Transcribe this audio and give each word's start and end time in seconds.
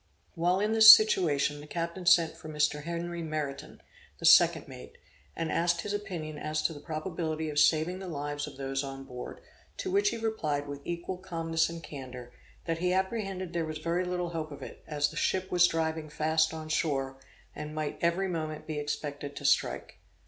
While 0.33 0.59
in 0.59 0.71
this 0.73 0.89
situation, 0.89 1.61
the 1.61 1.67
captain 1.67 2.07
sent 2.07 2.35
for 2.35 2.49
Mr. 2.49 2.85
Henry 2.85 3.21
Meriton, 3.21 3.83
the 4.17 4.25
second 4.25 4.67
mate, 4.67 4.97
and 5.35 5.51
asked 5.51 5.81
his 5.81 5.93
opinion 5.93 6.39
as 6.39 6.63
to 6.63 6.73
the 6.73 6.79
probability 6.79 7.51
of 7.51 7.59
saving 7.59 7.99
the 7.99 8.07
lives 8.07 8.47
of 8.47 8.57
those 8.57 8.83
on 8.83 9.03
board; 9.03 9.41
to 9.77 9.91
which 9.91 10.09
he 10.09 10.17
replied 10.17 10.67
with 10.67 10.81
equal 10.85 11.19
calmness 11.19 11.69
and 11.69 11.83
candor, 11.83 12.33
that 12.65 12.79
he 12.79 12.91
apprehended 12.93 13.53
there 13.53 13.63
was 13.63 13.77
very 13.77 14.03
little 14.03 14.29
hope 14.29 14.49
of 14.51 14.63
it, 14.63 14.83
as 14.87 15.09
the 15.11 15.15
ship 15.17 15.51
was 15.51 15.67
driving 15.67 16.09
fast 16.09 16.51
on 16.51 16.67
shore, 16.67 17.17
and 17.55 17.75
might 17.75 17.99
every 18.01 18.27
moment 18.27 18.65
be 18.65 18.79
expected 18.79 19.35
to 19.35 19.45
strike. 19.45 19.99